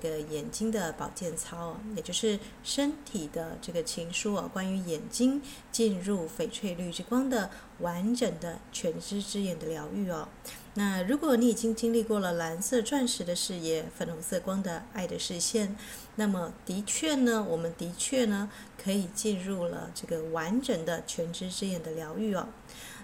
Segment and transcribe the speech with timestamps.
[0.00, 5.42] 这个眼睛的保健操，也就是身体的这个情书啊，关于眼睛
[5.72, 7.50] 进入翡翠绿之光的
[7.80, 10.28] 完整的全知之眼的疗愈哦。
[10.74, 15.74] 那如果你已经经历过了蓝色钻石的视野、粉红色光的爱的视线，
[16.16, 18.50] 那么的确呢，我们的确呢，
[18.82, 22.48] 可以进入了这个完整的全知之眼的疗愈哦。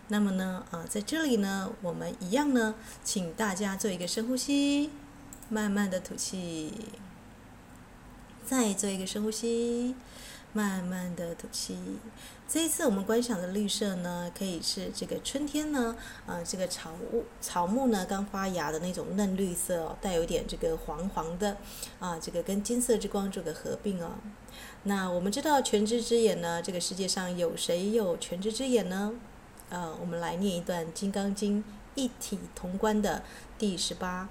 [0.08, 4.90] 那么呢，啊，在这里呢，我们一样呢，请大家做一个深呼吸，
[5.52, 6.72] 慢慢的吐气，
[8.42, 9.94] 再做一个深呼吸，
[10.54, 11.76] 慢慢的吐气。
[12.48, 15.94] 这一次我们观赏的绿色呢，可以是这个春天呢，
[16.26, 21.58] 啊，这个草木草木呢刚发芽的那种嫩绿色，带有点这个黄黄的，
[22.00, 24.12] 啊，这个跟金色之光做个合并哦。
[24.84, 29.12] 那我们知道全知之眼呢，这个世界上有谁有全知之眼呢？
[29.68, 31.58] 呃，我们来念一段《金刚经》
[31.94, 33.22] 一体同观的
[33.58, 34.30] 第十八。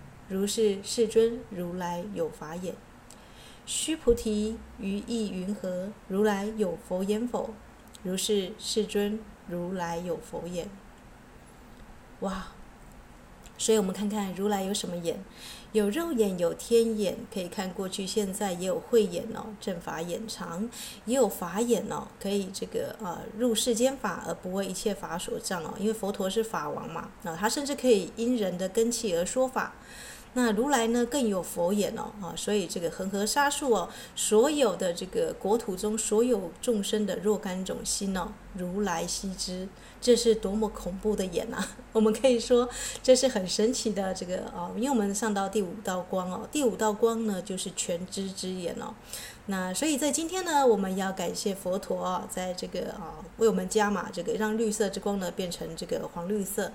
[0.31, 2.73] 如是，世尊，如来有法眼。
[3.65, 5.89] 须菩提，于意云何？
[6.07, 7.49] 如来有佛眼否？
[8.01, 10.69] 如是，世尊，如来有佛眼。
[12.21, 12.47] 哇！
[13.57, 15.19] 所以我们看看如来有什么眼？
[15.73, 20.69] 有肉眼，有天眼，可以看过去、现在，也有慧眼哦，正法眼藏，
[21.03, 29.73] 也有法眼哦，可以这个呃入世间法而不为一切法所障哦，因为佛陀是法王嘛，那他甚至可以因人的根器而说法。
[30.33, 39.67] 那如来呢，更有佛眼哦，啊，所以这个恒河沙数哦，所有的这个国土中所有众生的若干种心哦，如来悉知，
[39.99, 41.61] 这是多么恐怖的眼呐！
[41.91, 42.69] 我们可以说
[43.03, 48.93] 这是很神奇的这个哦，因为我们上到第五道光哦，第五道光呢就是全知之眼哦。
[49.47, 56.71] 那所以在今天呢，我们要感谢佛陀啊，在这个啊为我们加码这个让绿色之光呢变成这个黄绿色，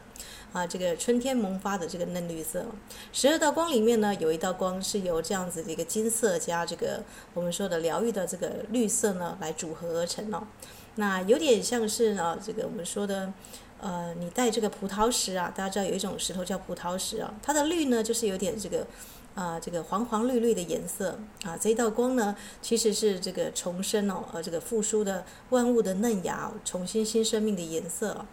[0.57, 2.65] 啊这个春天萌发的这个嫩绿色。
[3.13, 7.03] 十二道光里面呢，有一道光是由这样子的一个金色加这个
[7.35, 10.43] 我们说的疗愈的这个绿色呢来组合而成哦。
[10.95, 13.31] 那有点像是啊这个我们说的
[13.83, 18.87] 呃你带这个葡萄石啊，大家知道有一种石头叫葡萄石啊，它的绿呢就是有点这个。
[19.37, 28.25] 啊，这个黄黄绿绿的颜色啊，这一道光呢，其实是这个重生哦，呃，这个复苏的万物的嫩芽，重新新生命的颜色。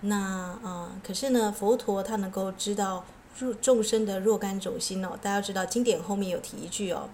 [0.00, 3.04] 那啊，可是呢，佛陀他能够知道
[3.38, 7.08] 入众生的若干种心哦，大家知道经典后面有提一句哦，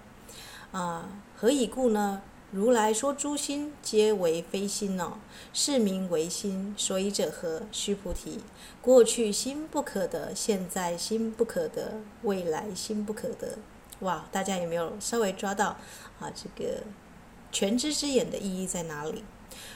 [0.72, 2.23] 啊，何以故呢？
[2.50, 5.15] 如来说诸心皆为非心哦，
[5.53, 6.73] 是名为心。
[6.78, 7.62] 所以者何？
[7.73, 8.39] 须菩提，
[8.81, 13.59] 过去心不可得，现在心不可得，未来心不可得。
[14.00, 15.77] 哇，大家有没有稍微抓到
[16.21, 16.31] 啊？
[16.33, 16.84] 这个
[17.50, 19.25] 全知之眼的意义在哪里？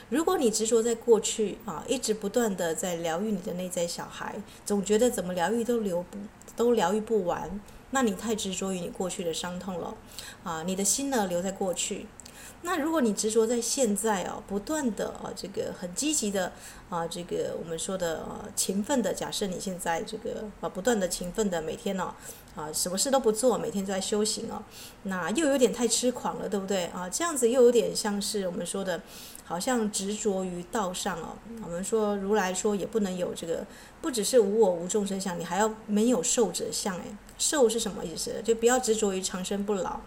[0.09, 4.35] 如果你执着在过去啊，一直不断的在疗愈你的内在小孩，
[4.65, 6.17] 总觉得怎么疗愈都疗不
[6.55, 7.59] 都疗愈不完，
[7.91, 9.95] 那你太执着于你过去的伤痛了
[10.43, 10.63] 啊！
[10.63, 12.07] 你的心呢，留在过去。
[12.61, 16.51] 那如果你执着在现在哦，不断的啊，这个很积极的
[16.89, 22.13] 啊，这个我们说的啊，勤奋的，假设你现在这个啊，不断的勤奋的，每天呢
[22.55, 24.61] 啊，什么事都不做，每天都在修行哦，
[25.03, 27.07] 那又有点太痴狂了，对不对啊？
[27.09, 29.01] 这样子又有点像是我们说的，
[29.49, 31.29] 好像执着于道上哦。
[31.65, 33.65] 我们说如来说也不能有这个，
[33.99, 37.03] 不只是无我无众生相，你还要没有寿者相诶。
[37.39, 38.35] 寿是什么意思？
[38.43, 40.01] 就不要执着于长生不老。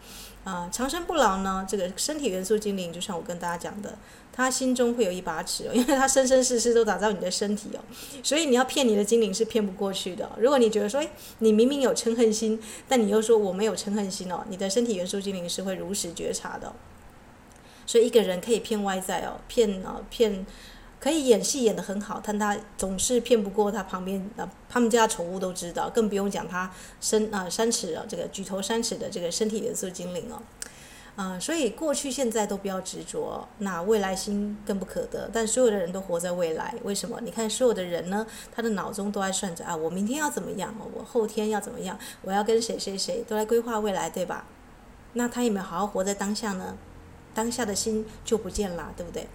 [0.44, 1.67] 啊，长生不老呢？
[1.69, 3.99] 这个身体元素精灵，就像我跟大家讲的，
[4.33, 7.81] 他心中会有一把尺哦， 因为他生生世世都打造你的身体哦，
[8.23, 10.31] 所以你要骗你的精灵是骗不过去的。
[10.38, 16.73] 如果你觉得说，诶，你明明有嗔恨心，但你又说我没有嗔恨心哦，你的身体元素精灵是会如实觉察的。
[17.93, 20.47] 所以一个人可以骗外在哦，骗啊骗。
[20.99, 26.73] 可以演戏演得很好，但他总是骗不过他旁边啊，他们家宠物都知道，更不用讲他
[27.03, 30.41] 身啊三尺啊这个举头三尺的这个身体元素精灵哦，
[31.17, 35.29] 啊，所以过去现在都不要执着，那未来心更不可得。
[35.33, 37.19] 但所有的人都活在未来，为什么？
[37.21, 38.25] 你看所有的人呢，
[38.55, 40.73] 他的脑中都在算着啊，我明天要怎么样？
[40.95, 41.99] 我后天要怎么样？
[42.23, 44.47] 我要跟谁谁谁都来规划未来，对吧？
[45.15, 46.77] 那他有没有好好活在当下呢？
[47.34, 49.26] 当下的心就不见了，对不对？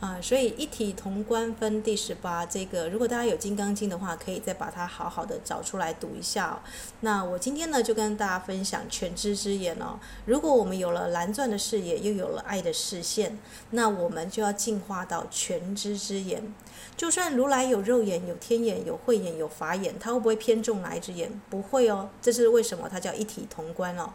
[0.00, 6.60] 啊，所以一体同观分第十八，这个如果大家有《金刚经》的话，可以再把它好好的找出来读一下哦。
[7.00, 9.98] 那我今天呢，就跟大家分享全知之眼哦。
[10.26, 13.38] 如果我们有了蓝钻的视野，又有了爱的视线，
[13.70, 16.52] 那我们就要进化到全知之眼。
[16.96, 21.40] 就算如来有肉眼、有天眼、有慧眼、有法眼，他会不会偏重哪一只眼？
[21.48, 22.10] 不会哦。
[22.20, 22.88] 这是为什么？
[22.90, 24.10] 它叫一体同观哦。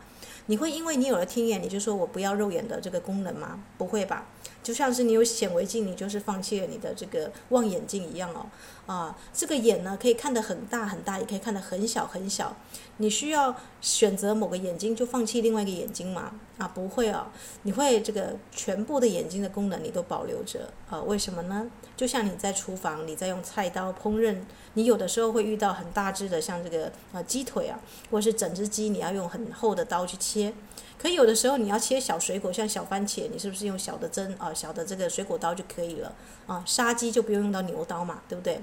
[0.49, 3.59] 你会因为你有了听眼，你就说我不要肉眼的这个功能吗？
[3.77, 4.25] 不会吧。
[4.63, 8.47] 就像是你有显微镜，你就是放弃了你的这个望远镜一样哦。
[8.89, 12.55] 啊，这个眼呢，可以看得很大很大，也可以看得很小很小。
[12.97, 16.31] 你需要选择某个眼睛，就放弃另外一个眼睛吗？
[16.57, 17.27] 啊，不会哦。
[17.61, 20.99] 你会这个全部的眼睛的功能你都保留着啊？
[21.01, 21.69] 为什么呢？
[21.95, 24.37] 就像你在厨房，你在用菜刀烹饪，
[24.73, 30.51] 你有的时候会遇到很大只的，像这个啊鸡腿啊，或是整只鸡，你要用很厚的刀去切。
[30.97, 36.13] 可有的时候你要切小水果，像小番茄，你是不是用小的针啊，小的这个水果刀就可以了
[36.45, 36.61] 啊？
[36.65, 38.61] 杀鸡就不用用到牛刀嘛，对不对？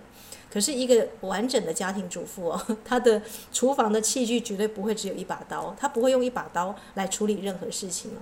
[0.51, 3.21] 可是一个完整的家庭主妇哦， 她的
[3.53, 8.13] 厨房的器具绝对不会只有一把刀，她不会用一把刀来处理任何事情。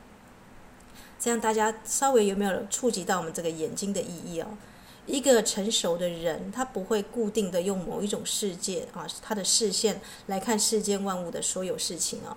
[1.18, 4.48] 这样大家稍微有没有触及到我们这个眼睛的意义哦？
[5.06, 12.36] 一个成熟的人，他不会固定的用某一种世界啊，他的视线来看世间万物的所有事情啊。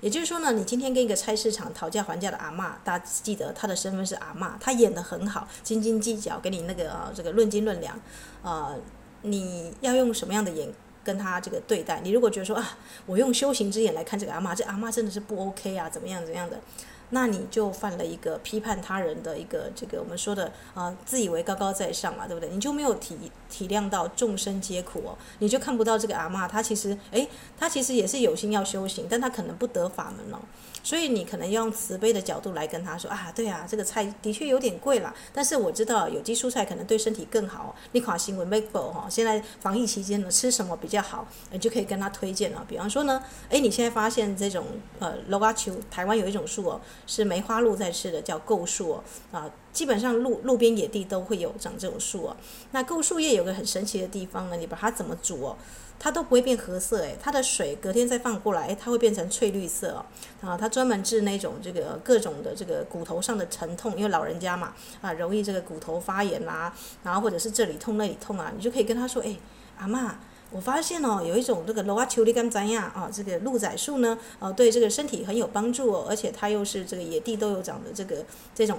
[0.00, 7.96] 也就是说呢，你今天跟一个菜市场讨价还价的阿嬷，大家记得他的身份是阿嬷，他演得很好，斤斤计较，跟你那个啊这个论斤论两，
[8.42, 8.74] 啊，
[9.22, 10.68] 你要用什么样的眼
[11.04, 12.00] 跟他这个对待？
[12.02, 16.60] 你如果觉得说啊，我用修行之眼来看这个阿妈，这阿妈真的是不 OK 啊，怎么样怎么样的？
[17.10, 22.48] 那你就犯了一个批判他人的一个这个我们说的啊、自以为高高在上嘛，对不对？
[22.50, 23.16] 你就没有体
[23.48, 30.38] 体谅到众生皆苦哦，你就看不到这个阿嬷，她其实诶，她其实也是有心要修行，但她可能不得法门哦。
[30.80, 37.74] 所以你可能要用慈悲的角度来跟他说啊，对啊，这个菜的确有点贵啦，但是我知道有机蔬菜可能对身体更好。
[37.92, 42.64] 你看新闻 make 哈，现在防疫期间呢，吃什么比较好，你就可以跟他推荐了。
[42.66, 44.64] 比方说呢，诶，你现在发现这种
[44.98, 52.36] 呃，罗嘎球，台湾有一种树哦，是梅花鹿在吃的，叫构树哦，啊，基本上路路边野地都会有长这种树哦。
[52.72, 55.56] 那构树叶有个很神奇的地方呢，你把它怎么煮哦？
[56.00, 60.06] 它都不会变褐色，诶，它的水隔天再放过来，诶，它会变成翠绿色哦。
[60.48, 66.72] 啊，它专门治那种这个各种的这个骨头上的疼痛，因为老人家嘛，啊，容易这个骨头发炎啦，
[67.02, 69.36] 然后或者是这里痛那里痛啊，你就可以跟他说，诶，
[69.76, 70.12] 阿嬷，
[70.50, 78.24] 我发现哦，有一种这个罗瓦丘利甘怎样啊，这个鹿仔树呢，啊，对这个身体很有帮助哦，而且它又是这个野地都有长的这个
[78.54, 78.78] 这种。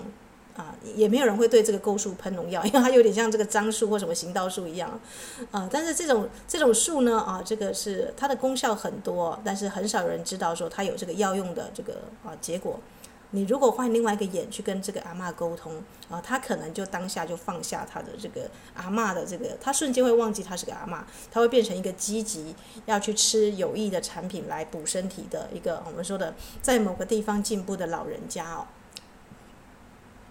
[0.57, 4.99] 啊，也没有人会对这个构树喷农药， 因为它有点像这个樟树或什么行道树一样，
[5.51, 12.77] 啊，但是这种这种树呢，啊，这个是它的功效很多，但是很少人知道说它有这个药用的这个啊结果。
[13.31, 22.55] 你如果换另外一个眼去跟这个阿嬷沟通，啊，他可能就当下就放下他的这个阿嬷的这个，他瞬间会忘记他是个阿嬷，他会变成一个积极
[22.85, 28.65] 要去吃有益的产品来补身体的一个我们说的在某个地方进步的老人家哦。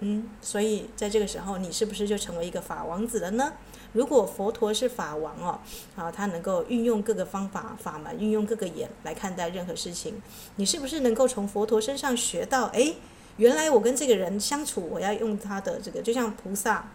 [0.00, 3.52] 嗯，所以在这个时候，你是不是就成为一个法王子了呢？
[3.92, 5.58] 如果佛陀是法王哦，
[5.96, 10.20] 啊，他能够运用各个方法法门，运用各个眼来看待任何事情，
[10.56, 12.66] 你是不是能够从佛陀身上学到？
[12.66, 12.94] 哎，
[13.38, 16.90] 原来我跟这个人相处，我要用他的这个，就像菩萨。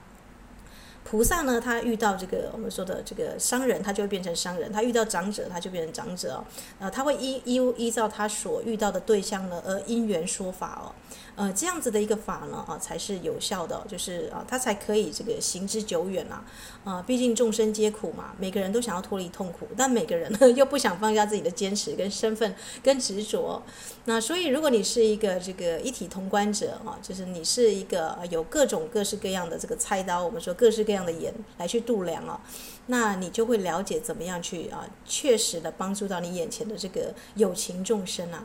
[1.06, 6.46] 菩萨呢，他遇到这个我们说的这个商人，他就会变成商人；他遇到长者，他就变成长者哦。
[6.80, 10.96] 呃，他会依依依照他所遇到的对象呢，而因缘说法哦。
[11.36, 16.46] 呃，这样子的一个法呢，啊，才是有效的，就是啊，他才可以这个行之久远啊。
[16.84, 23.64] 啊，毕竟众生皆苦嘛，每个人都想要脱离痛苦，但每个人呢又不想放下自己的坚持跟身份跟执着。
[24.06, 32.40] 那所以，如果你是一个这个一体通关者啊，就是你是一个有各种各式各样的这个菜刀，我们说各式各样的眼来去度量啊，
[32.88, 38.44] 那你就会了解怎么样去啊，确实的帮助到你眼前的这个有情众生啊。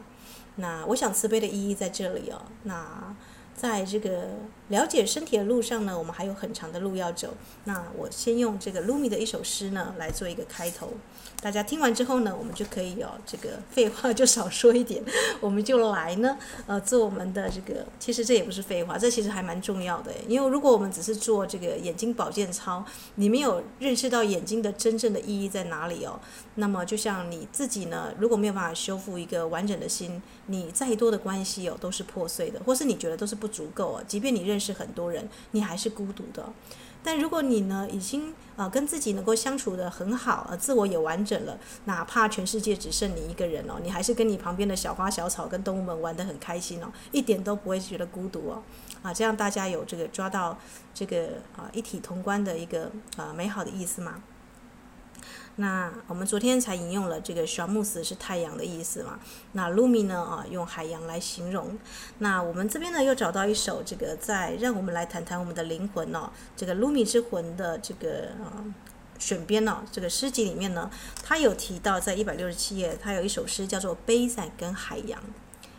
[0.58, 2.42] 那我想慈悲的意义在这里哦。
[2.62, 3.14] 那。
[3.58, 4.28] 在这个
[4.68, 7.34] 了解身体的路上呢，我们还有很长的路要走。
[7.64, 10.92] 那我先用这个卢米的一首诗呢来做一个开头。
[11.40, 15.02] 大家听完之后呢，我们就可以有、哦、这个废话就少说一点，
[15.40, 16.38] 我们就来呢，
[16.68, 17.84] 呃，做我们的这个。
[17.98, 20.12] 其实这也不是废话，这其实还蛮重要的。
[20.28, 22.84] 因为如果我们只是做这个眼睛保健操，
[23.16, 26.20] 你没有认识到眼睛的真正的意义在哪里哦，
[26.54, 33.47] 那么就像你自己呢，如果没有办法修复一个完整的心，你再多的关系哦都是破碎的，或是你觉得都是不。
[33.48, 34.04] 足够啊！
[34.06, 36.48] 即便你认识很多人，你还是孤独的。
[37.02, 48.62] 但如果你呢已经啊、跟自己能够相处得很好，呃，自我也完整了，哪怕全世界只剩你一个人哦，你还是跟你旁边的小花小草跟动物们玩得很开心哦，一点都不会觉得孤独哦。
[49.00, 50.58] 啊，这样大家有这个抓到
[50.92, 54.20] 这个啊一体同观的一个啊美好的意思吗？
[55.60, 59.18] 那我们昨天才引用了这个小木斯是太阳的意思嘛？
[59.52, 61.76] 那卢米呢啊用海洋来形容。
[62.18, 68.62] 那我们这边呢又找到一首这个在让我们来谈谈我们的灵魂哦，这个卢米之魂的这个啊
[69.18, 70.88] 选编哦，这个诗集里面呢，
[71.24, 75.20] 他有提到在一百六十七页，他有一首诗叫做杯盏跟海洋。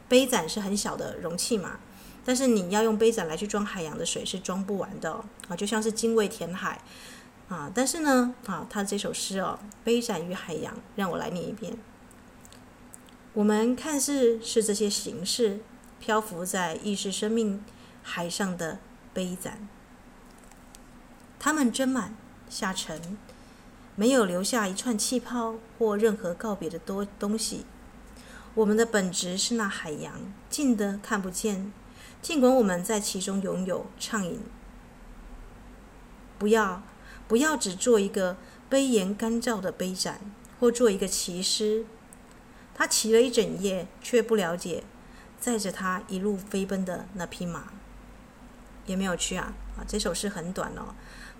[0.09, 1.79] 杯盏是很小的容器嘛。
[2.25, 5.11] 但是你要用杯盏来去装海洋的水是装不完的，
[5.47, 6.79] 啊，就像是精卫填海
[7.49, 7.69] 啊。
[7.75, 11.77] 但是呢，啊，他这首诗哦，《杯盏与海洋》，让我来念一遍。
[13.33, 15.59] 我们看似是这些形式
[15.99, 17.63] 漂浮在意识生命
[18.01, 18.79] 海上的
[19.13, 19.67] 杯盏，
[21.37, 22.15] 它们斟满
[22.49, 23.17] 下沉，
[23.95, 27.65] 没有留下一串气泡或任何告别的多东西。
[28.55, 30.13] 我们的本质是那海洋，
[30.49, 31.71] 近的看不见。
[32.21, 34.41] 尽管我们在其中拥有畅饮，
[36.37, 36.81] 不要
[37.29, 38.35] 不要只做一个
[38.69, 40.19] 杯沿干燥的杯盏，
[40.59, 41.85] 或做一个骑师，
[42.73, 44.83] 他骑了一整夜，却不了解
[45.39, 47.71] 载着他一路飞奔的那匹马。
[48.87, 49.53] 有没有去啊？
[49.77, 50.95] 啊，这首诗很短哦。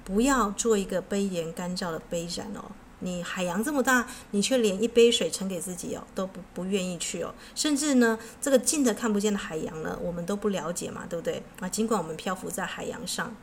[0.05, 2.65] 不要做一个杯沿干燥的杯盏哦。
[2.99, 7.33] 你海洋这么大，你却连一杯水盛给自己哦，都不不愿意去哦。
[7.55, 11.41] 甚至呢，这个近的看不见的海洋呢，我们都不了解嘛，对不对？
[11.59, 13.35] 啊，尽管我们漂浮在海洋上。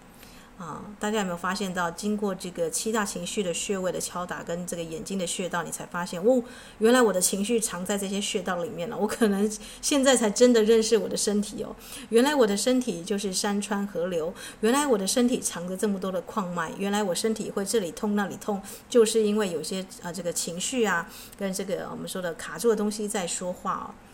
[0.59, 6.43] 啊，大家有没有发现到，经过这个七大情绪的穴位的敲打，跟这个眼睛的穴道，你才发现，哦，
[6.79, 8.97] 原来我的情绪藏在这些穴道里面了。
[8.97, 9.51] 我可能
[9.83, 11.77] 现在才真的认识我的身体哦。
[12.09, 21.07] 原来我的身体就是山川河流，原来我的身体藏着这么多的矿脉，原来我身体会这里痛那里痛，就是因为有些啊这个情绪啊，
[21.39, 24.06] 跟这个我们说的卡住的东西在说话哦。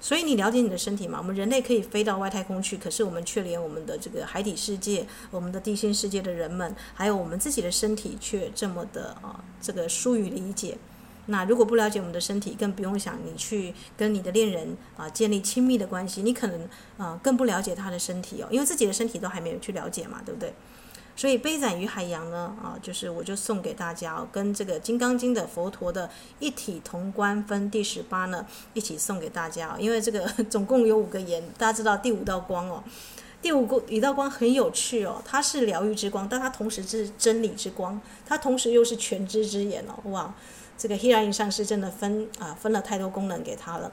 [0.00, 1.18] 所以你了解你的身体吗？
[1.18, 10.78] 我们人类可以飞到外太空去，可是我们却连我们的这个海底世界、我们的地心世界的人们，还有我们自己的身体，却这么的啊，这个疏于理解。
[11.26, 20.54] 那如果不了解我们的身体，更不用想你去跟你的恋人啊建立亲密的关系，你可能啊更不了解他的身体哦，因为自己的身体都还没有去了解嘛，对不对？
[21.18, 26.08] 所以杯盏与海洋呢，啊，就是我就送给大家，跟这个《金刚经》的佛陀的
[26.38, 29.74] 一体同观分第十八呢，一起送给大家。
[29.80, 32.84] 因为这个 总共有五个眼，大家知道第五道光哦，
[33.42, 40.32] 第五个一道光很有趣哦，它是疗愈之光，但它同时是真理之光，它同时又是全知之眼哦，哇，
[40.78, 43.90] 这个希拉隐上师真的分啊分了太多功能给他了。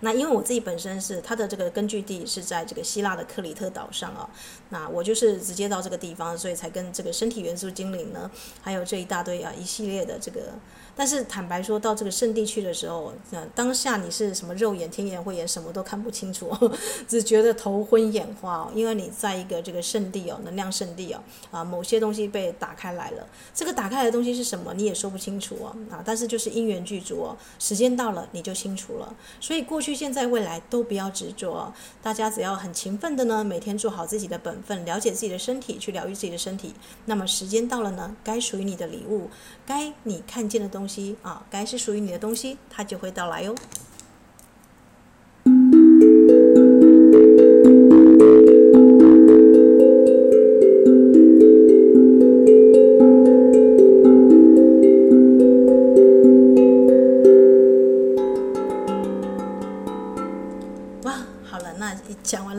[0.00, 4.28] 那因为我自己本身是它的这个根据地是在这个希腊的克里特岛上啊，
[4.70, 8.30] 那我就是直接到这个地方，所以才跟这个身体元素精灵呢，
[8.62, 10.52] 还有这一大堆啊一系列的这个。
[10.94, 16.50] 但是坦白说，到这个圣地去的时候，那当下你是什么肉眼、天眼、慧眼，什么都看不清楚，
[17.08, 18.72] 只觉得头昏眼花哦。
[18.74, 21.20] 因为你在一个这个圣地哦，能量圣地哦，
[21.50, 23.26] 啊，某些东西被打开来了。
[23.54, 25.74] 这个打开来的东西是什么，你也说不清楚哦。
[25.90, 29.14] 啊，但是就是因缘具足哦，时间到了你就清楚了。
[29.40, 31.72] 所以过去、现在、未来都不要执着。
[32.02, 36.74] 大家只要很勤奋的呢，每天做好自己的本分，了解自己的身体，去疗愈自己的身体。
[37.06, 39.30] 那么时间到了呢，该属于你的礼物，
[39.64, 40.89] 该你看见的东西。
[40.90, 43.54] 西啊，该是属于你的东西，它就会到来哟。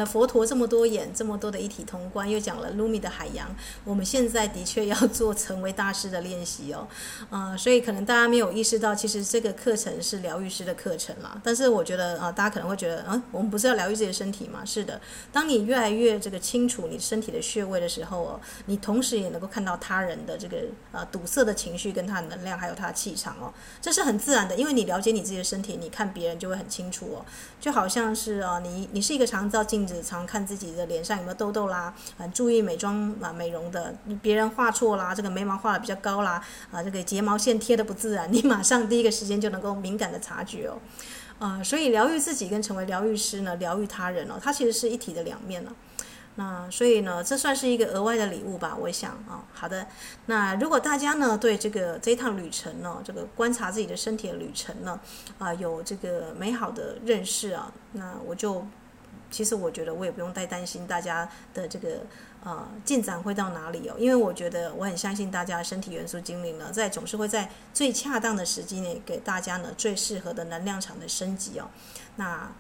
[0.06, 3.54] 佛陀这么多眼，这么多的一体同观，又讲了卢米的海洋。
[3.84, 6.88] 我们现在的确要做成为大师的练习哦，
[7.30, 11.40] 啊、 所以可能大家没有意识到，其实这个课程是疗愈师的课程啦。
[11.44, 14.64] 但是我觉得啊、大家可能会觉得，嗯，我们不是要疗愈自己的身体吗？
[14.66, 20.58] 是的，当你越来越这个清楚你身体的穴位的时候哦，你同时也能够看到他人的这个
[20.92, 27.26] 呃堵塞的情绪跟他的能量，还有他的气场哦，这是很自然的，因为你了解你自己的身体，你看别人就会很清楚哦，
[27.60, 29.62] 就好像是啊，你你是一个长照。
[29.62, 36.40] 镜常看自己的脸上有没有痘痘啦，很注意美妆啊美容的，别人画错啦，这个眉毛画的比较高啦，
[36.72, 40.78] 啊这个睫毛线贴的不自然， 你马上第一个时间就能够敏感的察觉哦，
[41.40, 45.74] 啊，所以疗愈自己跟成为疗愈师呢，疗愈他人哦，它其实是一体的两面了。
[46.36, 49.44] 那所以呢，这算是一个额外的礼物吧，我想啊。
[49.52, 49.86] 好的，
[50.28, 54.98] 那如果大家呢对这个这一趟旅程呢，这个观察自己的身体的旅程呢，
[55.40, 58.66] 啊有这个美好的认识啊，那我就。
[59.32, 62.02] 其实我觉得我也不用太担心大家的这个
[62.44, 71.66] 呃进展会到哪里哦，因为我觉得我很相信大家身体元素精灵呢，在总是会在最恰当的时机内给大家呢最适合的能量场的升级哦。
[72.18, 72.52] 那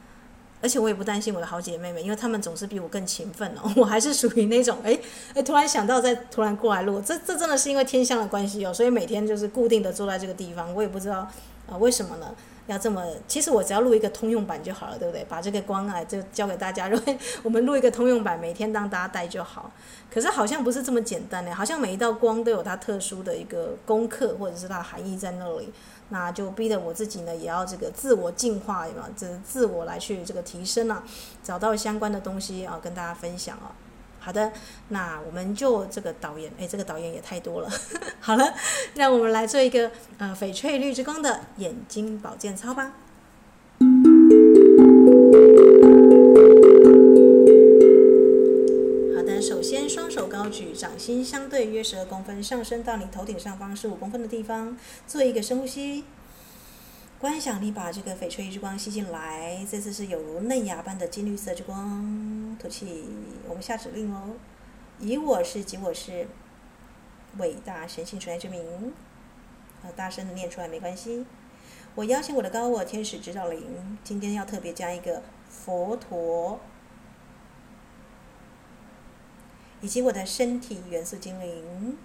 [0.63, 3.73] 而且我也不担心我的好姐妹们，因为她们总是比我更勤奋哦。
[3.75, 4.97] 我还是属于那种 哎
[5.33, 11.27] 哎，突然想到再突然过来录，这这真的是因为天象的关系哦，所以每天就是固定的坐在这个地方，我也不知道
[11.71, 12.35] 啊、为什么呢？
[12.67, 15.25] 要这么，其实我只要录一个通用版就好了，对不对？
[15.27, 19.71] 把这个光啊就交给大家，如果我们录一个通用版，每天当大家带就好。
[20.13, 25.73] 可是好像不是这么简单的，好像每一道光都有它特殊的一个功课或者是它的含义在那里。
[26.09, 31.03] 那就逼得我自己呢，也要这个自我进化嘛，这自我来去这个提升啊，
[31.41, 33.71] 找到相关的东西啊，跟大家分享啊。
[34.23, 34.53] 好的，
[34.89, 37.69] 那我们就这个导演，哎，这个导演也太多了。
[38.21, 38.53] 好了，
[38.93, 42.93] 让我们来做一个呃翡翠绿之光的眼睛保健操吧。
[49.15, 56.03] 好的，首先双手高举，掌心相对约十二公分，上升到你头顶上方十五公分的地方，做一个深呼吸。
[57.21, 62.57] 观想你把这个翡翠之光吸进来，这次是有如嫩芽般的金绿色之光。
[62.59, 63.05] 吐气，
[63.47, 64.33] 我们下指令哦。
[64.97, 66.27] 以我是及我是
[67.37, 68.91] 伟大神性存在之名，
[69.83, 71.23] 啊，大声的念出来没关系。
[71.93, 76.59] 我邀请我的高我天使指导灵，今天要特别加一个佛陀，
[79.79, 81.99] 以及我的身体元素精灵。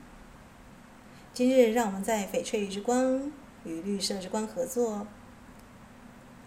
[1.33, 3.33] 今日让我们在翡翠之光。
[3.67, 5.07] 与绿色之光合作，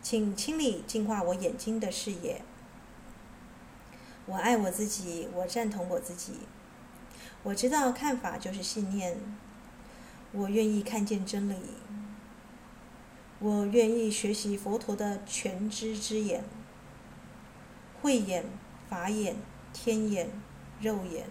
[0.01, 2.41] 请清理净化我眼睛的视野。
[4.25, 6.39] 我爱我自己，我赞同我自己。
[7.43, 9.17] 我知道看法就是信念。
[10.31, 11.55] 我愿意看见真理。
[13.39, 16.43] 我愿意学习佛陀的全知之眼、
[18.01, 18.45] 慧眼、
[18.89, 19.35] 法眼、
[19.73, 20.29] 天眼、
[20.79, 21.25] 肉眼、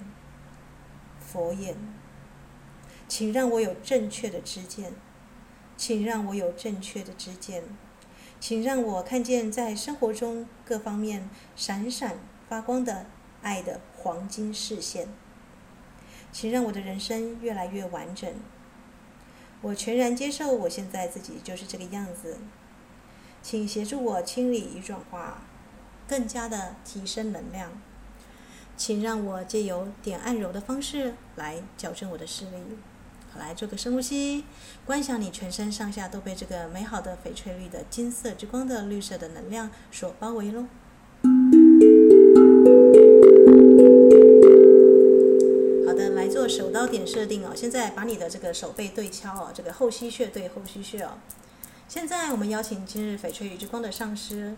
[1.21, 1.77] 佛眼。
[3.07, 4.93] 请让我有正确的知见。
[5.79, 7.63] 请让我有正确的知见，
[8.41, 13.07] 请让我看见在生活中各方面闪闪发光的
[13.43, 15.09] 爱的黄金视线。
[16.33, 18.29] 请让我的人生越来越完整。
[19.63, 22.39] 我全然接受我现在自己就是这个样子。
[23.41, 25.43] 请协助我清理与转化，
[26.09, 27.81] 更加的提升能量。
[28.77, 32.59] 请让我借由点按揉的方式来矫正我的视力。
[33.31, 34.45] 好，来做个深呼吸，
[34.85, 40.65] 观想你全身上下都被这个美好的翡翠绿的金色之光的绿色的能量所包围喽。
[45.87, 47.53] 好的，来做手刀点设定哦。
[47.55, 51.19] 现在把你的这个手背对敲哦，这个后溪穴对后溪穴哦。
[51.87, 54.55] 现在我们邀请今日翡翠绿之光的上师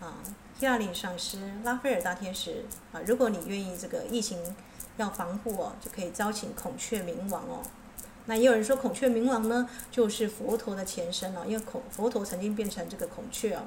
[0.00, 0.18] 啊，
[0.58, 4.38] 希拉里上师、拉斐尔大天使啊，如果你愿意这个疫情
[4.96, 7.62] 要防护哦，就可以招请孔雀冥王哦。
[8.28, 13.62] 那也有人说孔雀明王呢，就是佛陀的前身哦，因为孔佛陀曾经变成这个孔雀哦。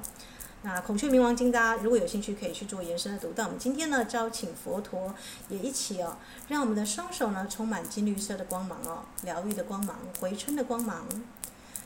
[0.62, 3.32] 那孔雀明王经，大家如果有兴趣，可以去做延伸的读。
[3.34, 5.12] 但我们今天呢，招请佛陀
[5.48, 11.04] 也一起哦，让我们的双手呢充满金绿色的光芒哦，疗愈的光芒，回春的光芒。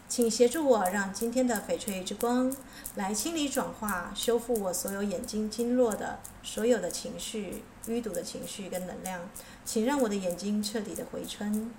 [0.09, 2.55] 请协助我，让今天的翡翠之光
[2.95, 9.23] 来清理、转化、修复我所有眼睛经络的所有的情绪、淤堵的情绪跟能量。
[9.65, 11.73] 请让我的眼睛彻底的回春。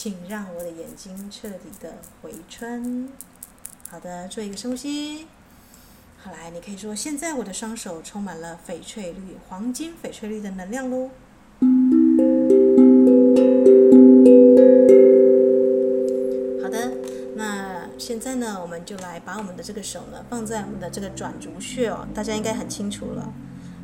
[0.00, 3.08] 请让我的眼睛彻底的回春。
[3.90, 5.26] 好的，做一个深呼吸。
[6.22, 11.10] 好来，你可以说，现在我的双手充满了翡翠绿、黄金翡翠绿的能量喽。
[16.62, 16.92] 好的，
[17.34, 23.32] 那现在呢，我们就来把我们的这个手呢放在我们的这个转足穴哦，大家应该很清楚了。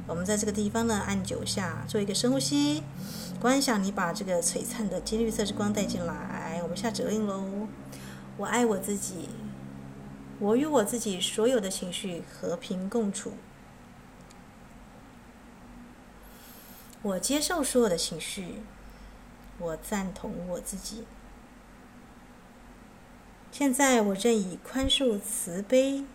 [0.07, 2.85] 我们在这个地方呢按九下，做一个深呼吸。
[3.45, 7.69] 观想你把这个璀璨的金绿色之光带进来，我们下指令喽。
[8.39, 9.29] 我爱我自己，
[10.39, 13.35] 我与我自己所有的情绪和平共处。
[17.03, 18.63] 我接受所有的情绪，
[19.59, 21.05] 我赞同我自己。
[23.53, 26.07] 现在我正以宽恕、慈悲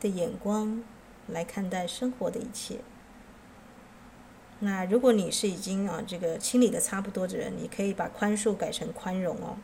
[0.00, 0.82] 的眼光
[1.28, 2.80] 来看待生活的一切。
[4.60, 9.56] 那如果你是已经啊这个清理的差不多的人，你可以把宽恕改成宽容哦。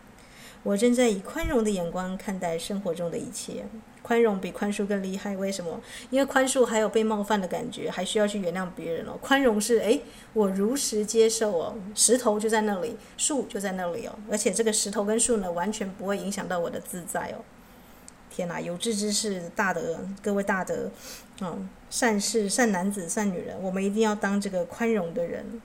[0.62, 3.64] 我正在以宽容的眼光看待生活中的一切，
[4.02, 5.34] 宽容比宽恕更厉害。
[5.34, 5.80] 为什么？
[6.10, 9.16] 因为宽恕还有被冒犯的感觉，还需要去原谅别人哦。
[9.22, 10.02] 宽容是诶，
[10.34, 17.40] 我如实接受哦，石头就在那里，树就在那里哦，而且这个石头跟树呢，完全不会影响到我的自在哦。
[18.30, 20.90] 天呐，有志之士大德，各位大德，
[21.40, 25.60] 啊、嗯，善事、善男子、善女人，我们一定要当这个宽容的人。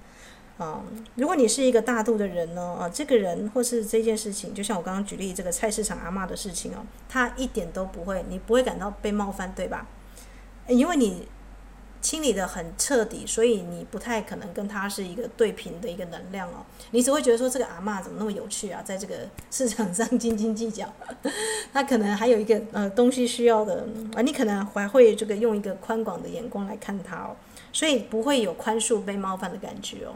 [0.58, 0.82] 啊，
[1.16, 6.78] 如果你是一个大度的人呢，啊，这个人或是这件事情，就像我刚刚举例这个菜市场阿嬷的事情哦，
[7.10, 9.86] 他一点都不会，你不会感到被冒犯，对吧？
[10.68, 11.28] 因为你
[12.06, 20.88] 清理得很彻底，所以你不太可能跟他是一个对频的一个能量哦，你只会觉得说这个阿嬷怎么那么有趣啊，在这个市场上斤斤计较，
[21.74, 27.36] 他可能还有一个呃东西需要的啊，你可能还会这个用一个宽广的眼光来看他哦。
[27.74, 30.14] 所以不会有宽恕被冒犯的感觉哦，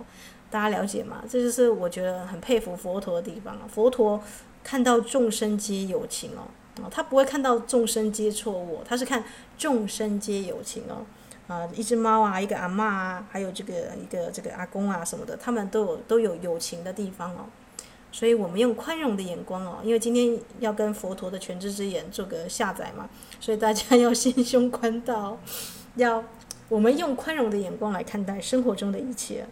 [0.52, 1.24] 大家了解吗？
[1.28, 3.62] 这就是我觉得很佩服佛陀的地方啊。
[3.68, 4.22] 佛陀
[4.64, 9.24] 看到众生皆有情哦，他不会看到众生皆错误，他是看
[9.58, 11.04] 众生皆有情哦。
[11.50, 17.48] 啊，一只猫啊，一个阿嬷啊，还有这个一个这个阿公啊什么的，他们都有都有友情的地方哦。
[18.14, 23.10] 所以我们用宽容的眼光哦，因为今天要跟佛陀的全知之眼做个下载嘛，
[23.42, 25.38] 所以大家要心胸宽大哦，
[25.96, 26.24] 要。
[26.70, 29.44] 我们用宽容的眼光来看待生活中的一切，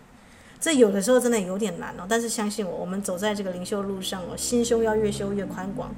[0.60, 2.06] 这有的时候真的有点难哦。
[2.08, 5.90] 但是相信我，我们走在这个灵修路上哦，心胸要越修越宽广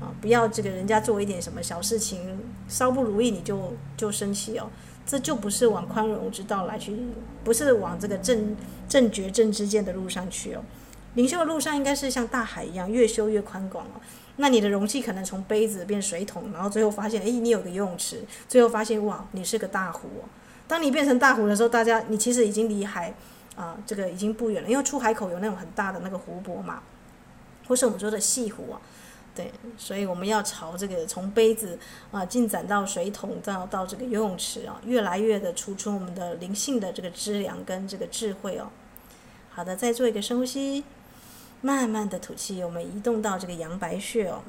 [0.00, 0.14] 啊！
[0.20, 4.70] 不要这个人家做一点什么小事情稍不如意你就就生气哦，
[5.08, 6.94] 这就不是往宽容之道来去，
[7.42, 8.54] 不是往这个正
[8.86, 10.60] 正觉正之见的路上去哦。
[11.14, 14.00] 灵修的路上应该是像大海一样，越修越宽广哦。
[14.36, 20.28] 那你的容器可能从杯子变水桶，然后最后发现，哎，你有个游泳池，最后发现哇，你是个大湖哦。
[20.68, 23.14] 当你变成大湖的时候，大家你其实已经离海
[23.56, 26.82] 啊、这个已经不远了，因为出海口有那种很大的那个湖泊嘛，
[27.66, 28.80] 或是我们说的细湖啊，
[29.38, 31.78] 对，所以我们要朝这个从杯子
[32.10, 38.68] 啊进展到水桶，到到这个游泳池啊，越来越的储存我们的灵性的这个资粮跟这个智慧哦。
[39.48, 40.82] 好的，再做一个深呼吸，
[41.60, 44.42] 慢慢的吐气，我们移动到这个阳白穴哦。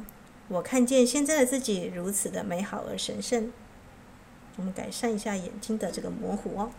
[0.47, 3.51] 我看见现在的自己如此的美好而神圣。
[4.57, 6.71] 我们改善一下眼睛的这个模糊哦。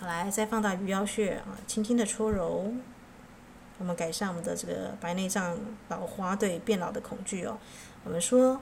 [0.00, 2.74] 好，来再放到鱼腰穴啊，轻轻的搓揉。
[3.78, 5.58] 我们改善我们的这个白内障
[5.88, 7.58] 老花对变老的恐惧哦。
[8.04, 8.60] 我们说，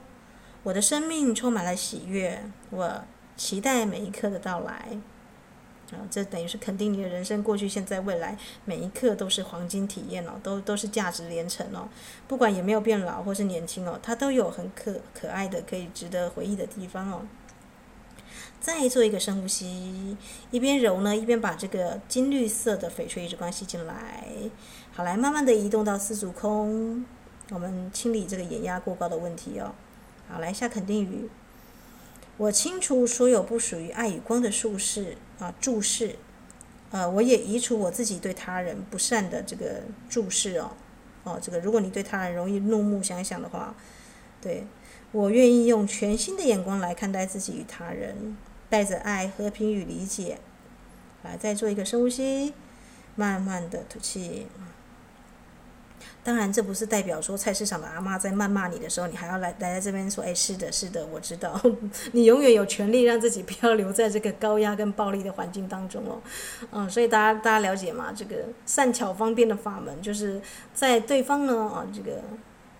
[0.63, 3.03] 我的生命充满了喜悦，我
[3.37, 4.99] 期待每一刻的到来。
[5.91, 11.87] 啊，这等于是肯定你的人生过去、现在、未来每一刻都是黄金体验哦，都都是价值连城哦。
[12.27, 17.21] 不管有没有变老或是年轻哦，它都有很可可爱的、可以值得回忆的地方哦。
[18.59, 20.17] 再做一个深呼吸，
[20.49, 24.25] 一边揉呢，一边把这个金绿色的翡翠一直关吸进来。
[24.95, 27.03] 好，来慢慢的移动到四足空，
[27.49, 29.75] 我们清理这个眼压过高的问题哦。
[30.29, 31.29] 好，来下肯定语。
[32.37, 36.15] 我清除所有不属于爱与光的术士啊注视，
[36.91, 40.71] 呃，我也移除我自己对他人不善的这个注视哦。
[41.25, 43.75] 哦，这个如果你对他人容易怒目相向的话，
[44.41, 44.65] 对，
[45.11, 48.37] 我愿意用全新的眼光来看待自己与他人。
[48.69, 50.39] 带着爱、和平与理解，
[51.21, 52.53] 来再做一个深呼吸，
[53.15, 54.47] 慢慢的吐气。
[56.25, 61.61] 当然，这不是代表说菜市场的阿妈在谩骂你的时候，你还要来来在这边说：“哎，是的，是的，我知道。
[62.13, 66.19] ”你永远有权利让自己不要留在这个高压跟暴力的环境当中哦。
[66.71, 68.11] 嗯，所以大家大家了解吗？
[68.15, 70.41] 这个善巧方便的法门，就是
[70.73, 72.19] 在对方呢啊，这个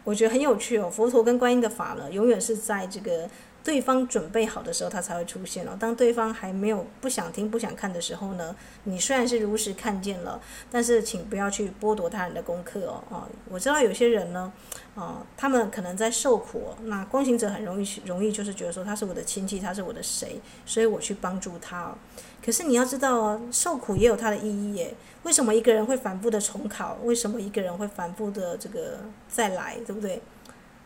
[0.03, 0.89] 我觉得很有趣哦。
[0.89, 3.29] 佛陀跟观音的法呢，永远是在这个。
[3.65, 5.75] 对方准备好的时候，他才会出现哦。
[5.79, 13.03] 当对方还没有不想听、不想看的时候呢，你虽然是如实看见了，但是请不要去剥夺他人的功课哦。
[13.09, 14.53] 哦，我知道有些人呢，
[14.93, 16.75] 哦，他们可能在受苦。
[16.83, 21.97] 那光行者很容易容易就是觉得说他是我的亲戚，他是我的谁，所以我去帮助他哦。
[22.45, 24.93] 可是你要知道哦，受苦也有它的意义耶。
[25.23, 26.99] 为什么一个人会反复的重考？
[27.03, 29.75] 为什么一个人会反复的这个再来？
[29.87, 30.21] 对不对？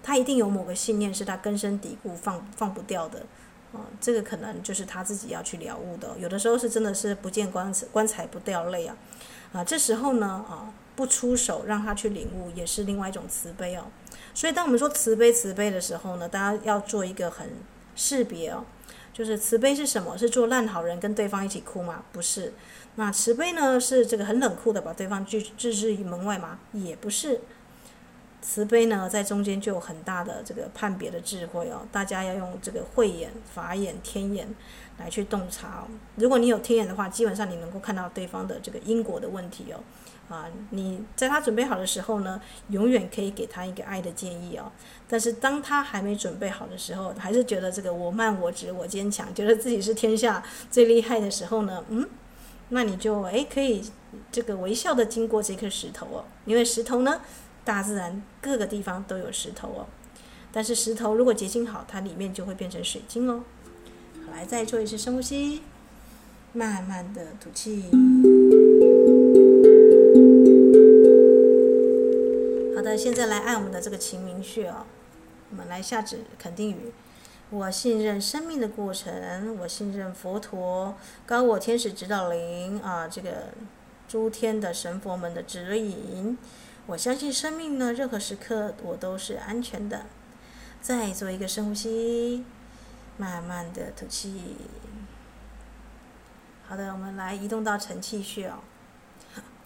[0.01, 3.19] 他一定有某个信念是他根深蒂固放放不掉的，
[3.73, 6.15] 啊，这个可能就是他自己要去了悟的。
[6.17, 8.97] 有的时候是真的是不见棺棺材不掉泪啊，
[9.53, 13.85] 啊，这时候呢，啊，不出手让他去领悟，也是另外一种慈悲哦。
[14.33, 17.49] 所以当我们说慈悲慈悲的时候呢，大家要做一个很
[17.95, 18.63] 识别哦，
[19.12, 20.17] 就是慈悲是什么？
[20.17, 22.03] 是做烂好人跟对方一起哭吗？
[22.12, 22.53] 不是。
[22.95, 26.59] 那慈悲呢，是这个很冷酷的把对方拒置之于门外吗？
[26.73, 27.41] 也不是。
[28.41, 31.82] 慈悲呢，在中间就有很大的这个判别的智慧哦。
[31.91, 34.47] 大家要用这个慧眼、法眼、天眼
[34.97, 35.88] 来去洞察哦。
[36.15, 39.80] 如果你有天眼的话，基本上你能够看到对方的这个因果的问题哦。
[40.30, 44.71] 啊，你在他准备好的时候呢，永远可以给他一个爱的建议哦。
[45.08, 52.08] 但是当他还没准备好的时候，还是觉得这个我慢、我执、我坚强，觉得自己是天下最厉害的时候呢，嗯，
[52.69, 53.84] 那你就诶可以
[54.32, 57.19] 这个微笑的经过这颗石头哦，因为石头呢。
[57.69, 59.86] 大自然各个地方都有石头哦，
[60.51, 63.43] 但是石头如果结晶好，它里面就会变成水晶哦。
[64.25, 65.62] 好，来再做一次深呼吸，
[66.51, 67.84] 慢慢的吐气。
[72.75, 74.88] 好的，现在来按我们的这个晴明穴哦，
[75.51, 76.91] 我们来下指肯定语。
[77.51, 80.95] 我信任生命的过程，我信任佛陀、
[81.27, 83.29] 高我、天使指导灵啊，这个
[84.08, 86.36] 诸天的神佛们的指引。
[86.89, 90.08] 我相信生命呢，任何时刻我都是安全的。
[90.82, 92.43] 再做一个深呼吸，
[93.15, 94.56] 慢慢的吐气。
[96.67, 98.56] 好的，我们来移动到承泣穴哦。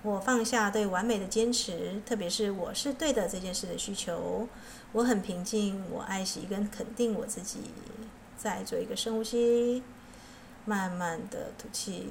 [0.01, 4.49] 我放下对完美的坚持，特别是我是对的这件事的需求。
[4.91, 7.61] 我很平静，我爱惜跟肯定我自己。
[8.37, 9.81] 再做一个深呼吸，
[10.65, 12.09] 慢慢的吐气。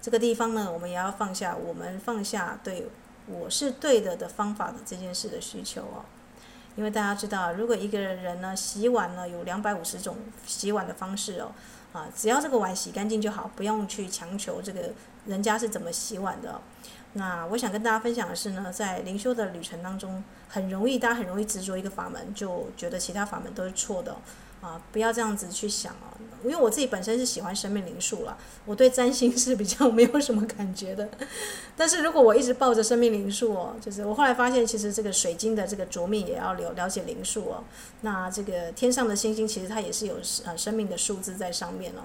[0.00, 2.86] 这个地方呢，我们也要放下，我们放下对
[3.30, 6.04] 我是对的的方法的这件事的需求哦。
[6.76, 10.16] 因为大家知道，如果一个人呢洗碗呢有两百五十种
[10.46, 11.52] 洗碗的方式哦，
[11.92, 14.90] 啊，只要这个碗洗干净就好，不用去强求这个。
[15.26, 16.58] 人家是怎么洗碗的？
[17.12, 24.16] 那我想跟大家分享的是呢，在灵修的旅程当中，很容易大家很容易执着一个法门，就觉得其他法门都是错的。
[24.60, 26.12] 啊，不要这样子去想哦，
[26.44, 31.08] 因为我自己本身是喜欢生命灵数了，我对占星是比较没有什么感觉的。
[31.74, 37.64] 但是如果我一直抱着生命灵数哦，就是我后来发现，其实这个水晶的这个着命也要了了解灵数哦。
[38.02, 42.02] 那这个天上的星星其实它也是有呃生命的数字在上面哦。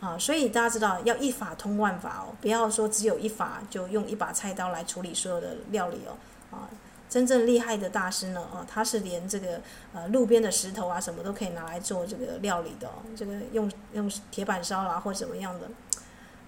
[0.00, 6.56] 啊，所以大家知道要一法通万法哦，不要说只有一法就用一把菜刀来处理所有的料理哦。
[6.56, 6.70] 啊。
[7.08, 9.60] 真正厉害的大师呢，哦，他是连这个
[9.94, 15.68] 呃路边的石头啊什么都可以拿来做这个料理的哦，这个用用铁板烧啦或怎么样的。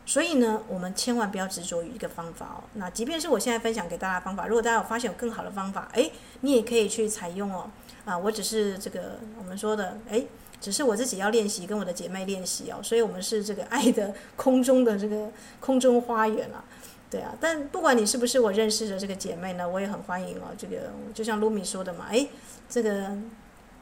[0.07, 2.65] 所以呢，我们千万不要执着于一个方法哦。
[2.75, 7.71] 那即便是我现在分享给大家的方法，如果大家有发现有更好的方法，诶，你也可以去采用哦。
[8.05, 10.27] 啊，我只是这个我们说的，诶，
[10.61, 12.81] 只是我自己要练习，跟我的姐妹练习哦。
[12.83, 16.65] 所以我们是这个爱的空中的这个空中花园啊。
[17.11, 20.55] 对啊，但不管你是不是我认识的这个姐妹呢，我也很欢迎哦。
[20.57, 22.29] 这个就像卢米说的嘛，诶，
[22.69, 23.11] 这个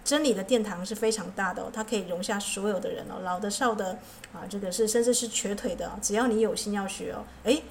[0.03, 3.99] 真理的殿堂是非常大的哦，它可以容下所有的人哦，老的少的
[4.33, 7.63] 啊，这个是甚至是瘸腿的，只要你有心要学哦，诶，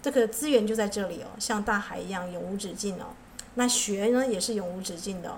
[0.00, 3.08] 这个资源就在这里哦，像大海一样永无止境哦。
[3.56, 5.36] 那学呢也是永无止境的哦。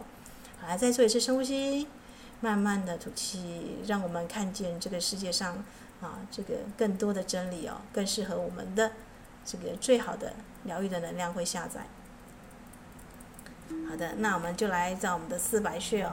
[0.61, 1.89] 好，来再做一次深呼吸，
[2.41, 5.65] 慢慢的吐气，让我们看见这个世界上
[6.01, 8.93] 啊，这个更多的真理哦，更适合我们的。
[9.45, 10.33] 这个最好的
[10.65, 11.87] 疗愈的能量会下载。
[13.89, 16.13] 好的，那我们就来找我们的四白穴哦，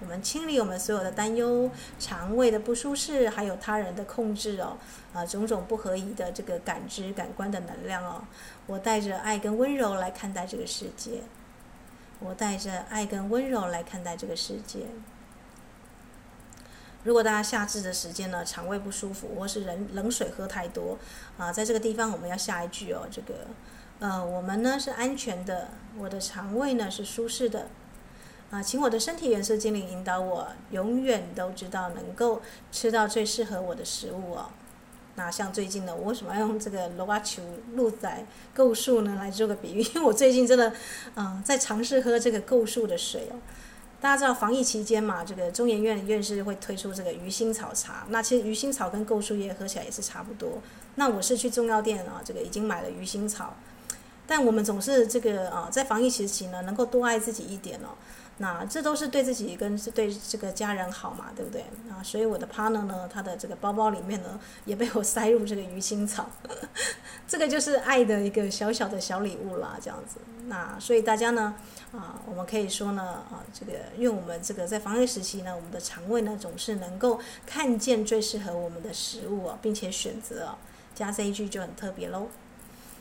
[0.00, 4.76] 我们清理我们所有的担忧、肠胃的不舒适，还有他人的控制哦，
[5.12, 8.24] 啊，种种不合宜的这个感知、感官的能量哦。
[8.66, 11.22] 我带着爱跟温柔来看待这个世界，
[12.20, 14.86] 我带着爱跟温柔来看待这个世界。
[17.04, 20.98] 如果大家夏至的时间呢，肠胃不舒服，或是冷冷水喝太多，
[21.36, 23.34] 啊，在这个地方我们要下一句哦，这个，
[23.98, 27.68] 呃，我们呢是安全的，我的肠胃呢是舒适的，
[28.50, 32.40] 啊，请我的身体元素精灵引导我，永远都知道能够
[32.72, 34.46] 吃到最适合我的食物哦。
[35.16, 37.42] 那像最近呢，我为什么要用这个罗巴球
[37.74, 39.80] 鹿仔构树呢来做个比喻？
[39.80, 40.72] 因为我最近真的，
[41.16, 43.36] 嗯，在尝试喝这个构树的水哦。
[44.04, 48.04] 大家知道防疫期间嘛，这个中研院院士会推出这个鱼腥草茶。
[48.10, 50.60] 那其实鱼腥草跟构树叶喝起来也是差不多。
[50.96, 53.54] 那我是去中药店啊，这个已经买了鱼腥草。
[54.26, 57.96] 但我们总是这个啊，在防疫时期呢，能够多爱自己一点哦。
[58.38, 61.62] 那这都是对自己跟对这个家人好嘛，对不对？
[61.88, 66.28] 啊，所以我的 partner 呢，他的这个包包里面呢，也被我塞入这个鱼腥草，
[67.28, 70.16] 这个就是爱的一个小小的小礼物啦，这样子。
[70.46, 71.54] 那所以大家呢，
[71.92, 80.58] 啊，我们可以说呢，啊，这个用我们这个在防疫时期呢，我们的肠胃呢，总是能够看见最适合我们的食物哦，并且选择哦，
[80.92, 82.26] 加这一句就很特别喽。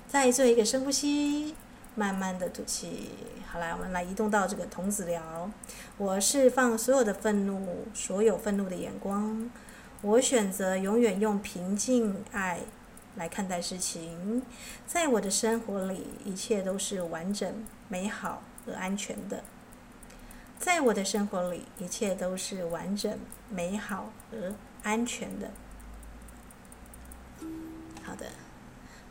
[0.08, 1.56] 再做一个深呼吸。
[1.96, 3.12] 慢慢的吐气，
[3.52, 5.50] 好来，我们来移动到这个童子疗。
[5.98, 9.50] 我释放所有的愤怒，所有愤怒的眼光。
[10.02, 12.62] 我选择永远用平静爱
[13.16, 14.42] 来看待事情。
[14.88, 19.44] 在我的生活里，一切都是完整、美好和安全的。
[20.60, 25.52] 在我的生活里，一切都是完整、美好和安全的。
[28.04, 28.26] 好的。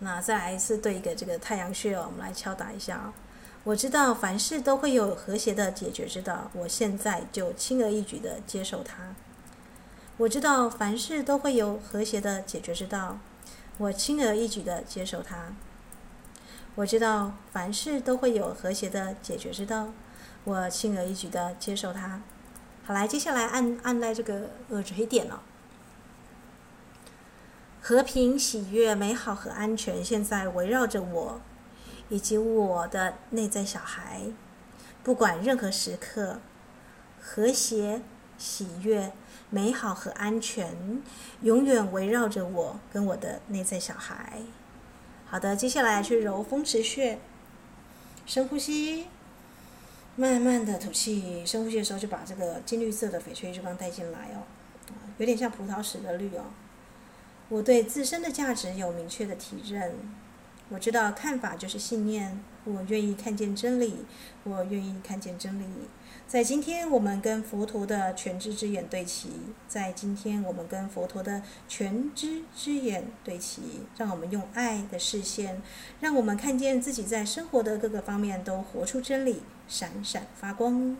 [0.05, 3.15] 那再来一次对一个这个太阳穴哦，我们来敲打一下啊。
[3.62, 9.15] 我知道凡事都会有和谐的解决之道，我现在就轻而易举的接受它。
[10.17, 13.21] 我知道凡事都会有和谐的解决之道，
[13.79, 15.55] 我轻而易举的接受它。
[16.75, 19.93] 我知道凡事都会有和谐的解决之道，
[20.43, 22.21] 我轻而易举的接受它。
[22.85, 25.41] 好，来，接下来按按在这个耳垂点了。
[27.85, 31.40] 和平、喜悦、美好和安全，现在围绕着我，
[32.09, 34.21] 以及我的内在小孩。
[35.03, 36.38] 不管任何时刻，
[37.21, 38.01] 和谐、
[38.38, 39.11] 喜悦、
[39.51, 41.03] 美好和安全，
[41.40, 44.42] 永远围绕着我跟我的内在小孩。
[45.27, 47.18] 好的，接下来去揉风池穴，
[48.25, 49.09] 深呼吸，
[50.14, 51.45] 慢慢的吐气。
[51.45, 54.47] 深呼吸的时候，就把这个金绿色的翡翠之光带进来哦，
[55.18, 56.45] 有点像葡萄石的绿哦。
[57.53, 59.93] 我对自身的价值有明确的体认，
[60.71, 62.43] 我知道看法就是信念。
[62.65, 64.07] 我愿意看见真理，
[64.43, 65.67] 我愿意看见真理。
[66.27, 69.29] 在今天，我们跟佛陀的全知之眼对齐；
[69.69, 73.81] 在今天，我们跟佛陀的全知之眼对齐。
[73.99, 75.61] 让我们用爱的视线，
[76.01, 80.97] 让我们看见自己在生活的各个方面都活出真理，闪闪发光。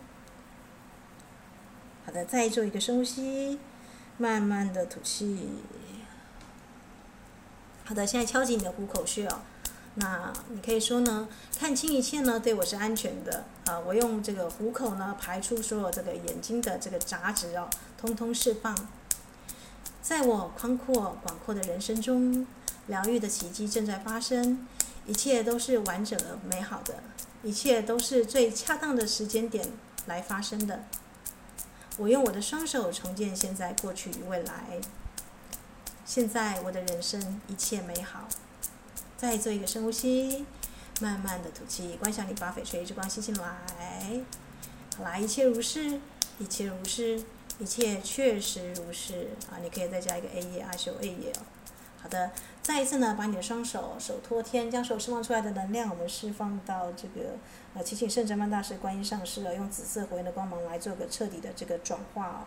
[2.05, 3.59] 好的，再做一个深呼吸，
[4.19, 5.49] 慢慢的吐气。
[7.93, 9.41] 好的，现在敲击你的虎口穴哦。
[9.97, 11.29] 那你可以说呢，
[11.59, 13.79] 看清一切呢，对我是安全的啊！
[13.81, 17.69] 我用这个虎口呢，排出所有这个眼睛的这个杂质哦，
[18.01, 18.75] 通通释放。
[20.01, 22.47] 在我宽阔广阔的人生中，
[22.87, 24.67] 疗愈的奇迹正在发生，
[25.07, 26.95] 一切都是完整而美好的，
[27.43, 29.69] 一切都是最恰当的时间点
[30.07, 30.85] 来发生的。
[31.99, 34.81] 我用我的双手重建现在、过去与未来。
[36.05, 38.29] 现在我的人生一切美好。
[39.17, 40.45] 再做一个深呼吸，
[41.01, 41.97] 慢慢的吐气。
[42.01, 44.21] 观想你把翡翠之光吸进来，
[44.97, 46.01] 好啦，一切如是，
[46.41, 47.23] 一切如是，
[47.61, 49.63] 一切确实如是啊！
[49.63, 51.43] 你可以再加一个 A 耶阿修 A 耶哦。
[52.03, 52.33] 好的，
[52.65, 57.37] 再一次呢，把你的双手手托天，将手释放出来的能量，我们释放到这个
[57.75, 62.43] 呃，祈请圣哲曼大师观音上师啊，用紫色火焰的光芒来做个彻底的这个转化哦。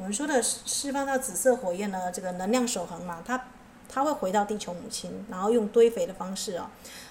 [0.00, 3.38] 我们说的释放到紫色火焰呢，这个能量守恒嘛，它。
[3.92, 6.70] 它会回到地球母亲，然后用堆肥的方式哦，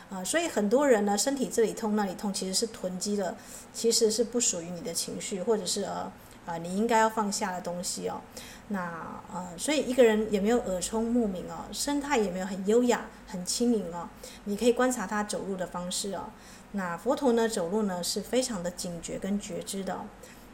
[0.09, 3.35] 啊，所以很多人呢，身体这里痛那里痛，其实是囤积的，
[3.73, 6.09] 其实是不属于你的情绪，或者是呃
[6.45, 8.21] 啊你应该要放下的东西哦。
[8.69, 14.07] 那呃，所以一个人也没有耳聪目明哦，生态也没有很优雅、很轻盈哦。
[14.45, 16.29] 你可以观察他走路的方式哦。
[16.71, 19.99] 那佛陀呢，走路呢是非常的警觉跟觉知的。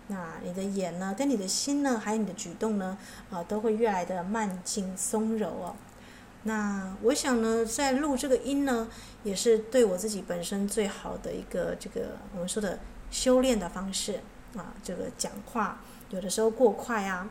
[0.08, 2.98] 那你的眼呢，跟你的心呢，还有你的举动呢，
[3.32, 5.76] 啊，都会越来的慢静松柔哦。
[6.44, 8.88] 那我想呢，在录这个音呢，
[9.24, 12.78] 也是对我自己本身最好的一个这个我们说的
[13.10, 14.20] 修炼的方式
[14.56, 14.76] 啊。
[14.84, 17.28] 这个讲话有的时候过快啊，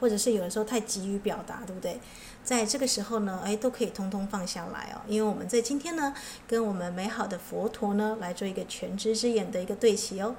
[0.00, 2.00] 或者是有的时候太急于表达，对不对？
[2.44, 5.00] 在这个时候呢，哎，都可以通通放下来哦。
[5.08, 6.14] 因为我们在今天呢，
[6.46, 10.36] 跟我们美好的佛陀呢，来做一个全知之眼的一个对齐哦。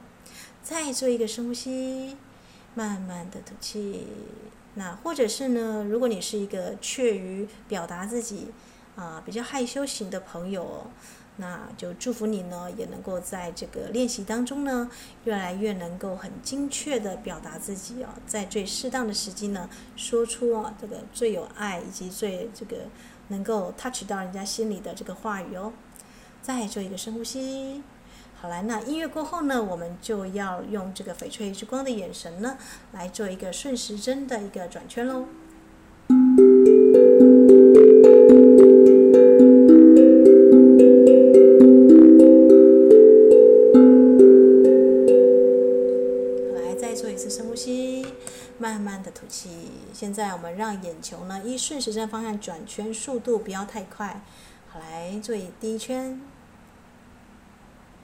[0.62, 2.16] 再做一个深呼吸，
[2.76, 4.08] 慢慢的吐气。
[4.76, 8.48] 那或者是呢，如果你是一个怯于表达自己
[8.96, 10.88] 啊，比较害羞型的朋友，哦
[11.38, 14.90] 那就祝福你呢，也能够在这个练习当中呢，
[15.26, 22.78] 越来越能够很精确的表达自己哦，在最适当的时机呢，说出哦这个最有爱以及最这个
[23.28, 25.74] 能够 touch 到人家心里的这个话语哦。
[26.42, 27.82] 再做一个深呼吸。
[28.36, 32.58] 好来，那音乐过后呢，我们就要用这个翡翠之光的眼神呢，
[32.92, 35.26] 来做一个顺时针的一个转圈喽。
[49.96, 54.22] 现在我们让眼球呢，依顺时针方向转圈，速度不要太快。
[54.68, 56.20] 好来，做第一圈。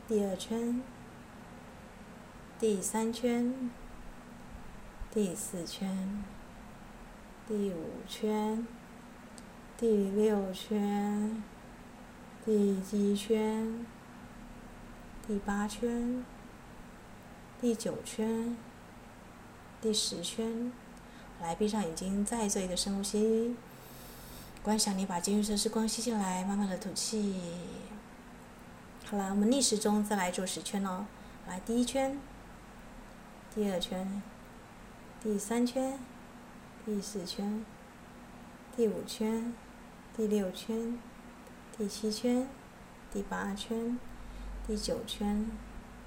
[0.08, 0.82] 第二圈，
[2.58, 3.70] 第三圈，
[5.12, 6.24] 第四圈，
[7.46, 8.66] 第五圈，
[9.78, 11.44] 第六圈，
[12.46, 13.86] 第七圈，
[15.28, 16.24] 第八圈，
[17.60, 18.56] 第九圈，
[19.82, 20.72] 第十圈。
[21.42, 23.56] 来，闭上眼睛，再做一个深呼吸，
[24.62, 27.42] 观想你把金绿色之光吸进来，慢慢的吐气。
[29.06, 31.08] 好了，我们逆时钟再来做十圈哦。
[31.48, 32.20] 来，第一圈，
[33.56, 34.22] 第二圈，
[35.20, 35.98] 第三圈，
[36.86, 37.66] 第四圈，
[38.78, 39.52] 第五圈，
[40.16, 41.00] 第六圈，
[41.76, 42.48] 第七圈，
[43.12, 43.98] 第八圈，
[44.68, 45.50] 第九圈，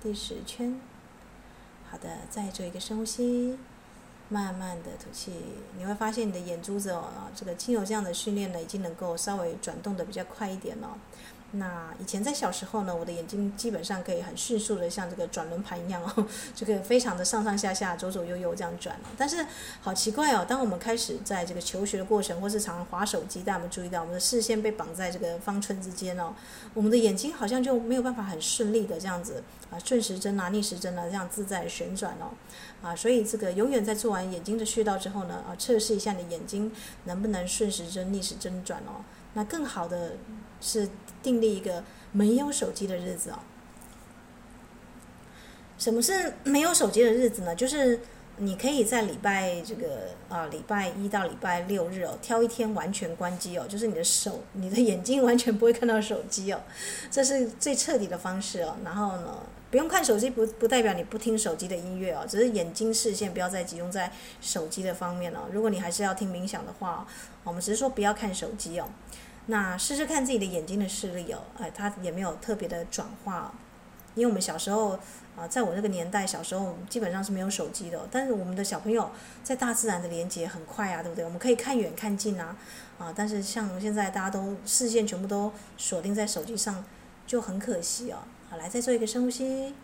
[0.00, 0.80] 第十圈。
[1.90, 3.59] 好的，再做一个深呼吸，
[4.28, 5.32] 慢慢的吐气。
[5.78, 7.04] 你会发现你的眼珠子哦，
[7.34, 10.96] 这个经由这样的训练呢，已经能够稍微转动的比较快一点了。
[11.56, 18.98] 那以前在小时候呢，我的眼睛基本上可以很迅速的像这个转轮盘一样哦， 这个非常的上上下下、左左右右这样转。
[19.16, 19.46] 但是
[19.80, 26.34] 好奇怪哦，当我们开始在这个求学的过程，或是常常滑手机，大家有没有注意到我们的视线被绑在这个方寸之间哦，
[26.74, 32.34] 我们的眼睛好像就没有办法很顺利的这样子啊，顺时针啊、逆时针啊这样自在旋转哦，
[32.85, 36.70] 啊，所以这个永远在做完眼睛的穴道之后呢，啊，测试一下你眼睛
[37.05, 39.03] 能不能顺时针、逆时针转哦。
[39.32, 40.16] 那更好的
[40.61, 40.89] 是
[41.22, 41.82] 订立一个
[42.12, 43.39] 没有手机的日子哦。
[45.78, 47.55] 什么是没有手机的日子呢？
[47.57, 48.01] 就是
[48.37, 56.61] 你可以在礼拜这个啊礼拜一到礼拜六日哦，挑一天完全关机哦，就是你的手、你的眼睛完全不会看到手机哦，
[57.11, 58.76] 这是最彻底的方式哦。
[58.85, 59.39] 然后呢，
[59.74, 64.08] 不用看手机不不代表你不听手机的音乐哦，只是眼睛视线不要再集中在
[64.40, 65.48] 手机的方面哦。
[65.50, 67.04] 如果你还是要听冥想的话，
[67.42, 68.88] 我们只是说不要看手机哦。
[69.46, 73.52] 那试试看自己的眼睛的视力哦，哎，它也没有特别的转化，
[74.14, 74.96] 因为我们小时候
[75.36, 79.10] 啊，在我那个年代，小时候基本上是没有手机的，但是我们的小朋友
[79.42, 81.24] 在大自然的连接很快啊，对不对？
[81.24, 82.56] 我们可以看远看近啊，
[82.96, 86.84] 啊，但是像现在大家都视线全部都锁定在手机上，
[87.26, 88.18] 就很可惜哦。
[88.55, 89.74] 好，来再做一个深呼吸，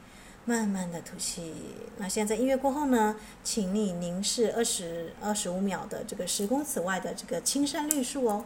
[0.45, 1.53] 慢慢的吐气。
[1.97, 8.45] 那现在在音乐过后呢，请你凝视二十二十五秒的这个十公尺外的这个青山绿树哦。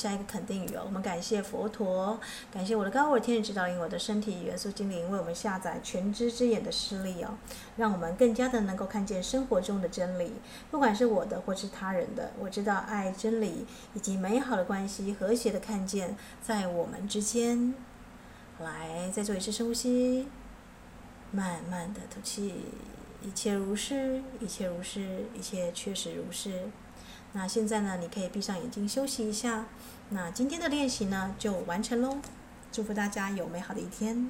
[0.00, 2.18] 下一个肯定语哦，我们感谢佛陀，
[2.50, 7.34] 感谢我的高我天使指导灵，我的身体元素精灵为我们下载全知之眼的视力哦。
[7.76, 10.32] 让我们更加的能够看见生活中的真理，
[10.70, 17.74] 不管是我的或是他人的，我知道爱、真理以及美好的关系，和谐的看见在我们之间。
[18.58, 20.28] 来，再做一次深呼吸，
[21.30, 22.54] 慢慢的吐气，
[23.20, 26.70] 一切如是，一切如是，一切确实如是。
[27.32, 29.66] 那现在呢，你可以闭上眼睛休息一下。
[30.10, 32.18] 那今天的练习呢，就完成喽。
[32.72, 34.28] 祝福大家有美好的一天。